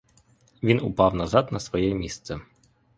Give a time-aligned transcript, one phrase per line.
[0.63, 2.39] Він упав назад на своє місце.